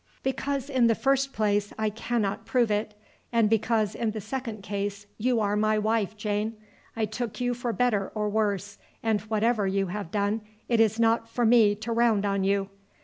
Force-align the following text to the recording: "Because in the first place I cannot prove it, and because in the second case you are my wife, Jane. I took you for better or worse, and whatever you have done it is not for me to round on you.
"Because 0.23 0.67
in 0.67 0.87
the 0.87 0.95
first 0.95 1.31
place 1.31 1.73
I 1.77 1.91
cannot 1.91 2.43
prove 2.47 2.71
it, 2.71 2.95
and 3.31 3.47
because 3.47 3.93
in 3.93 4.09
the 4.09 4.19
second 4.19 4.63
case 4.63 5.05
you 5.19 5.39
are 5.39 5.55
my 5.55 5.77
wife, 5.77 6.17
Jane. 6.17 6.55
I 6.95 7.05
took 7.05 7.39
you 7.39 7.53
for 7.53 7.71
better 7.71 8.11
or 8.15 8.27
worse, 8.27 8.79
and 9.03 9.21
whatever 9.21 9.67
you 9.67 9.89
have 9.93 10.09
done 10.09 10.41
it 10.67 10.79
is 10.79 10.99
not 10.99 11.29
for 11.29 11.45
me 11.45 11.75
to 11.75 11.91
round 11.91 12.25
on 12.25 12.43
you. 12.43 12.69